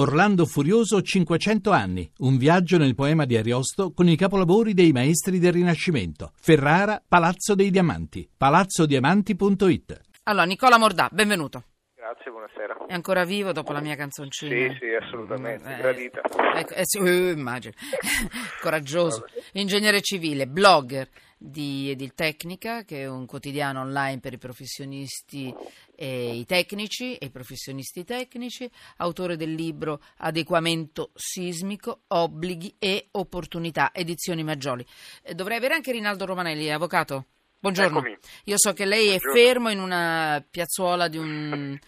[0.00, 5.38] Orlando Furioso 500 anni, un viaggio nel poema di Ariosto con i capolavori dei maestri
[5.38, 6.32] del Rinascimento.
[6.38, 10.00] Ferrara, Palazzo dei Diamanti, palazzodiamanti.it.
[10.24, 11.64] Allora, Nicola Mordà, benvenuto.
[11.94, 12.84] Grazie, buonasera.
[12.86, 14.54] È ancora vivo dopo la mia canzoncina?
[14.70, 16.20] Sì, sì, assolutamente, Eh, gradita.
[16.56, 17.72] ecco, eh, sì, eh, immagino.
[18.60, 19.24] Coraggioso.
[19.52, 21.08] Ingegnere civile, blogger
[21.38, 25.54] di Ediltecnica, che è un quotidiano online per i professionisti
[25.94, 33.90] e i tecnici e i professionisti tecnici, autore del libro Adeguamento sismico, obblighi e opportunità,
[33.92, 34.84] edizioni Maggioli.
[35.22, 37.26] Eh, Dovrei avere anche Rinaldo Romanelli, avvocato.
[37.58, 37.98] Buongiorno.
[37.98, 38.16] Eccomi.
[38.44, 39.34] Io so che lei è Buongiorno.
[39.34, 41.78] fermo in una piazzuola di un...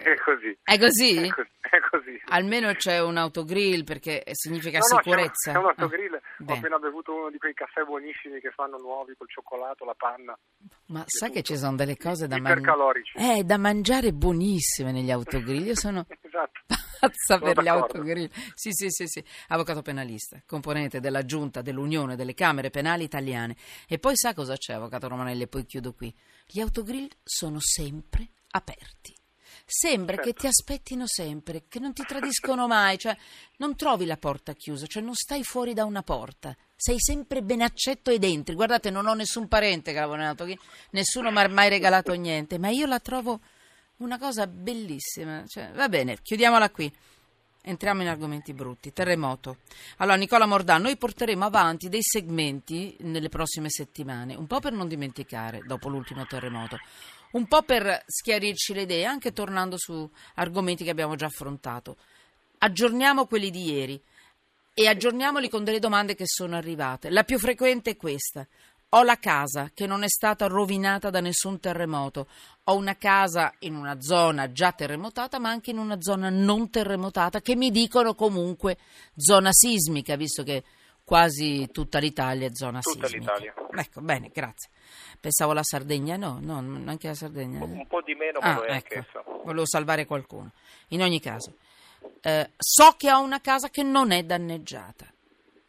[0.00, 0.56] È così.
[0.62, 1.14] È così?
[1.16, 1.48] È così.
[1.60, 1.80] È
[2.18, 2.34] così.
[2.34, 5.52] Almeno c'è un autogrill perché significa No, no, c'è un- sicurezza.
[5.52, 6.14] C'è un autogrill.
[6.14, 9.94] Ah, Ho appena bevuto uno di quei caffè buonissimi che fanno nuovi col cioccolato, la
[9.96, 10.38] panna.
[10.86, 13.02] Ma sai che ci sono delle cose da mangiare?
[13.14, 15.64] Eh, da mangiare buonissime negli autogrill.
[15.66, 16.60] Io sono Esatto.
[17.00, 18.28] pazza Sono per gli autogrill.
[18.54, 19.24] Sì, sì, sì, sì.
[19.48, 23.56] Avvocato penalista, componente della giunta dell'Unione delle Camere Penali Italiane.
[23.88, 26.14] E poi sa cosa c'è, avvocato Romanelli, e poi chiudo qui.
[26.46, 29.14] Gli autogrill sono sempre aperti.
[29.72, 30.40] Sembra che Certo.
[30.40, 33.16] ti aspettino sempre, che non ti tradiscono mai, cioè
[33.58, 37.62] non trovi la porta chiusa, cioè non stai fuori da una porta, sei sempre ben
[37.62, 38.56] accetto ed entri.
[38.56, 40.58] Guardate, non ho nessun parente che autogrill,
[40.90, 43.38] nessuno mi ha mai regalato niente, ma io la trovo
[43.98, 45.44] una cosa bellissima.
[45.46, 46.92] Cioè, va bene, chiudiamola qui.
[47.62, 48.92] Entriamo in argomenti brutti.
[48.92, 49.58] Terremoto.
[49.98, 54.88] Allora, Nicola Mordan, noi porteremo avanti dei segmenti nelle prossime settimane, un po' per non
[54.88, 56.78] dimenticare dopo l'ultimo terremoto,
[57.32, 61.96] un po' per schiarirci le idee, anche tornando su argomenti che abbiamo già affrontato.
[62.58, 64.02] Aggiorniamo quelli di ieri
[64.74, 67.10] e aggiorniamoli con delle domande che sono arrivate.
[67.10, 68.46] La più frequente è questa.
[68.90, 72.26] Ho la casa che non è stata rovinata da nessun terremoto.
[72.64, 77.40] Ho una casa in una zona già terremotata, ma anche in una zona non terremotata,
[77.40, 78.78] che mi dicono comunque
[79.16, 80.64] zona sismica, visto che
[81.04, 83.34] quasi tutta l'Italia è zona Tutta sismica.
[83.36, 83.54] l'Italia.
[83.80, 84.70] Ecco, bene, grazie.
[85.20, 87.62] Pensavo la Sardegna, no, no, neanche la Sardegna.
[87.64, 89.22] Un po' di meno, ma Ah, lo è ecco, anch'essa.
[89.44, 90.50] volevo salvare qualcuno.
[90.88, 91.54] In ogni caso,
[92.22, 95.06] eh, so che ho una casa che non è danneggiata.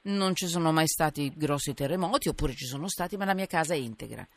[0.03, 3.73] Non ci sono mai stati grossi terremoti, oppure ci sono stati, ma la mia casa
[3.73, 4.27] è integra.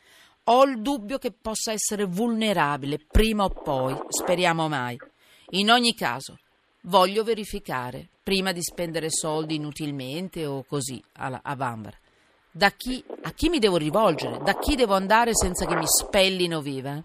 [0.45, 4.95] Ho il dubbio che possa essere vulnerabile prima o poi, speriamo mai.
[5.51, 6.37] In ogni caso,
[6.81, 11.97] voglio verificare, prima di spendere soldi inutilmente o così, alla- a Vanvera.
[12.57, 14.37] Da chi, a chi mi devo rivolgere?
[14.41, 17.03] Da chi devo andare senza che mi spellino viva?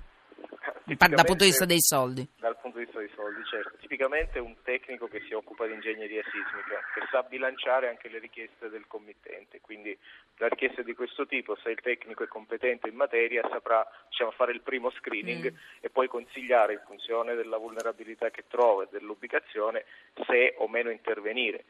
[0.96, 2.24] Pa- Dal punto di vista dei soldi.
[2.38, 3.76] Dal punto di vista dei soldi, certo.
[3.80, 8.68] Tipicamente un tecnico che si occupa di ingegneria sismica, che sa bilanciare anche le richieste
[8.70, 9.60] del committente.
[9.60, 9.96] Quindi
[10.36, 14.52] la richiesta di questo tipo, se il tecnico è competente in materia, saprà diciamo, fare
[14.52, 15.56] il primo screening Mm.
[15.80, 19.84] e poi consigliare in funzione della vulnerabilità che trova e dell'ubicazione
[20.26, 21.64] se o meno intervenire.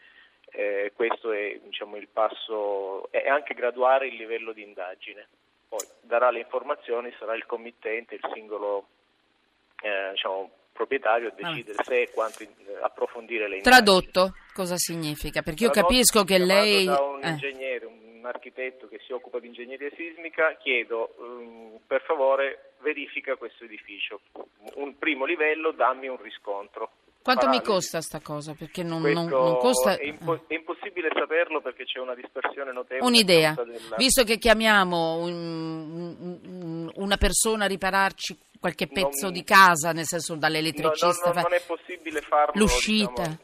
[0.52, 5.28] Eh, questo è diciamo, il passo e anche graduare il livello di indagine.
[5.68, 8.86] Poi darà le informazioni, sarà il committente, il singolo
[9.82, 12.48] eh, diciamo, proprietario a decidere se e quanto eh,
[12.80, 13.84] approfondire le indagini.
[13.84, 15.42] Tradotto, cosa significa?
[15.42, 16.86] Perché io Tradotto, capisco che lei...
[16.86, 22.02] Da un eh, ingegnere, un architetto che si occupa di ingegneria sismica, chiedo ehm, per
[22.02, 24.20] favore verifica questo edificio.
[24.74, 26.90] Un primo livello, dammi un riscontro.
[27.22, 27.70] Quanto mi Paralisi.
[27.72, 28.54] costa sta cosa?
[28.54, 29.94] Perché non, non- non costa...
[29.96, 33.06] È, impo- è impossibile saperlo perché c'è una dispersione notevole.
[33.06, 39.44] Un'idea, della- visto che chiamiamo un- un- una persona a ripararci qualche pezzo Non- di
[39.44, 42.52] casa, nel senso No, no, dall'elettricista, no, fa- non è possibile farlo.
[42.54, 43.10] l'uscita.
[43.22, 43.38] diciamo-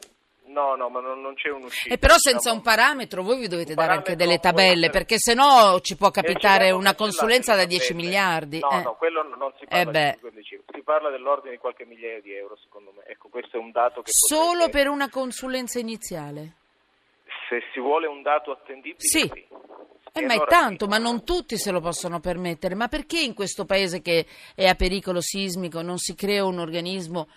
[0.49, 1.93] No, no, ma non, non c'è un'uscita.
[1.93, 2.55] E però senza diciamo.
[2.55, 6.71] un parametro voi vi dovete dare anche delle tabelle, perché sennò ci può Eh, capitare
[6.71, 8.05] una consulenza le da 10 tabelle.
[8.07, 8.59] miliardi.
[8.61, 8.81] No, eh.
[8.81, 10.11] no, quello non si Eh parla beh.
[10.15, 10.63] di quelle cifre.
[10.65, 13.03] Si parla dell'ordine di qualche migliaia di euro, secondo me.
[13.07, 16.53] Ecco, questo è un dato che Solo potrebbe- per una consulenza iniziale?
[17.49, 19.29] Se si vuole un dato attendibile, Sì.
[19.33, 19.45] sì.
[20.13, 22.73] Eh, ma è tanto, ma non tutti se lo possono permettere.
[22.73, 24.25] Ma perché in questo paese che
[24.55, 27.27] è a pericolo sismico non si crea un organismo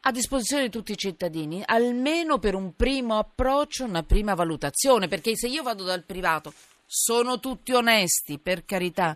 [0.00, 5.06] a disposizione di tutti i cittadini, almeno per un primo approccio, una prima valutazione?
[5.06, 6.52] Perché se io vado dal privato,
[6.84, 9.14] sono tutti onesti, per carità,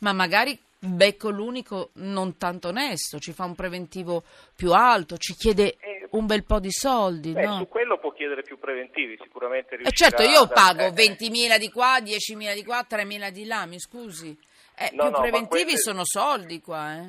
[0.00, 0.56] ma magari
[0.86, 4.22] becco l'unico non tanto onesto, ci fa un preventivo
[4.54, 7.56] più alto, ci chiede Eh, un bel po' di soldi, Beh, no?
[7.58, 11.70] su quello può chiedere più preventivi, sicuramente E riuscirà certo, io pago eh, 20.000 di
[11.70, 14.36] qua, 10.000 di qua, 3.000 di là, mi scusi.
[14.76, 17.02] Eh, No, più no, preventivi quelle- sono soldi qua, eh.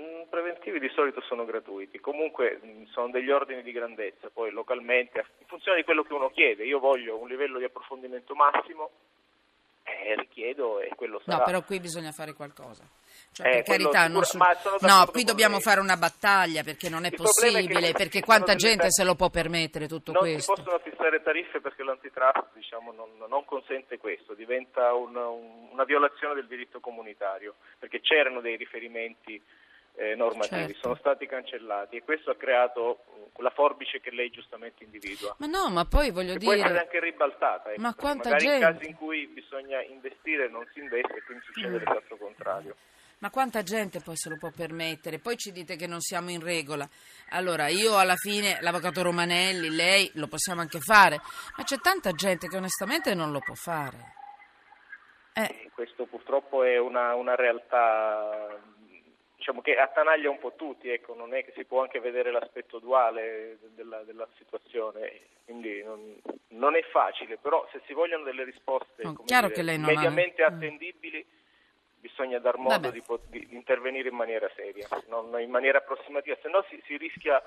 [0.00, 5.24] Mm, Preventivi di solito sono gratuiti, comunque mm, sono degli ordini di grandezza, poi localmente,
[5.40, 8.90] in funzione di quello che uno chiede, io voglio un livello di approfondimento massimo
[9.84, 11.38] eh, richiedo e quello sarà.
[11.38, 12.84] No, però qui bisogna fare qualcosa.
[13.32, 15.62] Cioè, Eh, per carità, non sicuro- su- no, qui dobbiamo lei.
[15.62, 19.04] fare una battaglia perché non è Il è possibile, ci perché quanta gente tar- se
[19.04, 20.54] lo può permettere tutto non questo.
[20.54, 25.84] si possono fissare tariffe perché l'antitrust diciamo, non, non consente questo, diventa un- un- una
[25.84, 29.42] violazione del diritto comunitario, perché c'erano dei riferimenti
[29.94, 30.78] eh, normativi, Certo.
[30.80, 35.34] sono stati cancellati e questo ha creato mm, quella forbice che lei giustamente individua.
[35.38, 36.80] Ma no, ma poi voglio Che può essere dire...
[36.80, 38.66] anche ribaltata, ecco, Ma quanta magari gente?
[38.66, 42.76] in casi in cui bisogna investire non si investe e quindi succede l'esatto contrario.
[43.18, 45.20] Ma quanta gente poi se lo può permettere?
[45.20, 46.88] Poi ci dite che non siamo in regola.
[47.30, 51.20] Allora, io alla fine, l'avvocato Romanelli, lei, lo possiamo anche fare,
[51.56, 54.14] ma c'è tanta gente che onestamente non lo può fare.
[55.34, 58.58] Eh, questo purtroppo è una, una realtà
[59.42, 62.78] diciamo, che attanaglia un po' tutti, ecco, non è che si può anche vedere l'aspetto
[62.78, 66.16] duale della, della situazione, quindi non,
[66.50, 70.42] non è facile, però se si vogliono delle risposte No, chiaro dire, non ha- mediamente
[70.42, 70.46] Mm.
[70.46, 71.26] attendibili,
[71.96, 76.64] bisogna dar modo di, di intervenire in maniera seria, non in maniera approssimativa, se no
[76.68, 77.42] si, si rischia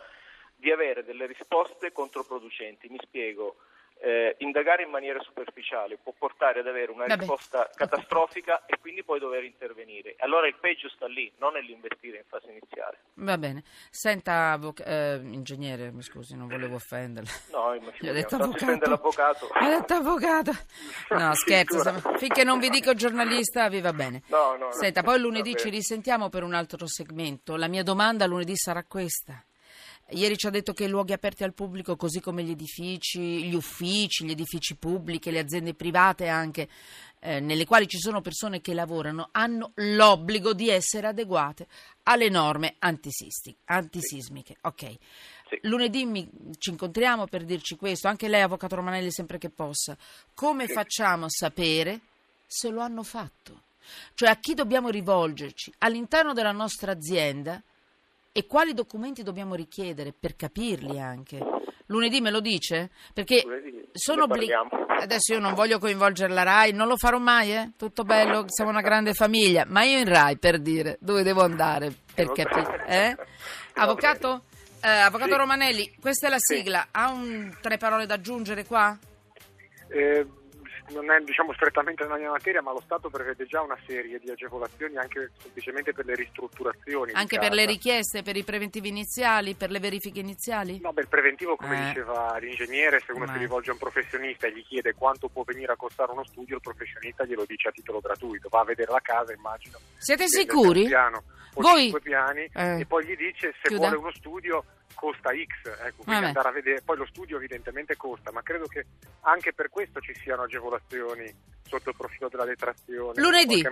[0.53, 2.89] di avere delle risposte controproducenti.
[2.89, 3.55] Mi spiego.
[3.97, 7.19] Eh, indagare in maniera superficiale può portare ad avere una Vabbè.
[7.21, 10.15] risposta catastrofica e quindi poi dover intervenire.
[10.19, 12.99] Allora il peggio sta lì, non nell'investire in fase iniziale.
[13.15, 13.63] va bene.
[13.89, 17.29] Senta, avvoca- eh, ingegnere, mi scusi, non volevo offenderla.
[17.51, 19.47] No, ma Gli ho detto prende l'avvocato.
[19.51, 20.51] Ha detto avvocato.
[21.15, 21.77] No, scherzo.
[21.77, 24.21] insomma, Finché non vi dico giornalista, vi va bene.
[24.27, 24.71] No, no, no.
[24.71, 27.55] Senta, poi lunedì ci risentiamo per un altro segmento.
[27.55, 29.41] La mia domanda lunedì sarà questa.
[30.09, 33.55] Ieri ci ha detto che i luoghi aperti al pubblico, così come gli edifici, gli
[33.55, 36.69] uffici, gli edifici pubblici, le aziende private anche,
[37.19, 41.65] eh, nelle quali ci sono persone che lavorano, hanno l'obbligo di essere adeguate
[42.03, 44.57] alle norme antisismiche.
[44.61, 44.97] Ok.
[45.49, 45.59] Sì.
[45.63, 46.29] Lunedì mi-
[46.59, 49.97] ci incontriamo per dirci questo, anche lei, Avvocato Romanelli, sempre che possa.
[50.35, 51.99] Come facciamo a sapere
[52.45, 53.61] se lo hanno fatto?
[54.13, 57.59] Cioè a chi dobbiamo rivolgerci all'interno della nostra azienda
[58.37, 61.39] e quali documenti dobbiamo richiedere per capirli anche.
[61.85, 62.89] Lunedì me lo dice?
[63.13, 64.69] Perché Lunedì sono parliamo.
[64.99, 67.71] Adesso io non voglio coinvolgere la RAI, non lo farò mai, eh?
[67.77, 71.95] Tutto bello, siamo una grande famiglia, ma io in RAI per dire dove devo andare
[72.13, 72.83] per capire.
[72.87, 73.15] Eh?
[73.79, 74.41] Avvocato?
[74.81, 75.37] Eh, avvocato Sì.
[75.37, 76.87] Romanelli, questa è la sigla.
[76.91, 78.97] Ha un, tre parole da aggiungere qua?
[79.87, 80.27] Eh,
[80.89, 84.29] non è diciamo, strettamente nella mia materia, ma lo Stato prevede già una serie di
[84.29, 87.11] agevolazioni anche semplicemente per le ristrutturazioni.
[87.13, 90.79] Anche per le richieste, per i preventivi iniziali, per le verifiche iniziali?
[90.81, 91.87] No, per il preventivo, come Eh.
[91.87, 95.43] diceva l'ingegnere, se uno Ma- si rivolge a un professionista e gli chiede quanto può
[95.43, 98.49] venire a costare uno studio, il professionista glielo dice a titolo gratuito.
[98.49, 99.77] Va a vedere la casa, immagino.
[99.97, 100.85] Siete sicuri?
[100.85, 101.23] Piano
[101.55, 102.81] Voi- piani Eh.
[102.81, 103.87] e poi gli dice se Chiuda.
[103.87, 104.63] vuole uno studio
[104.95, 106.25] costa X, ecco, quindi Vabbè.
[106.27, 108.85] andare a vedere, poi lo studio evidentemente costa, ma credo che
[109.21, 111.31] anche per questo ci siano agevolazioni
[111.67, 113.63] sotto il profilo della detrazione Lunedì.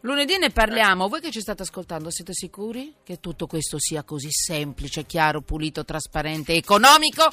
[0.00, 1.08] Lunedì ne parliamo.
[1.08, 5.84] Voi che ci state ascoltando, siete sicuri che tutto questo sia così semplice, chiaro, pulito,
[5.84, 7.28] trasparente, economico?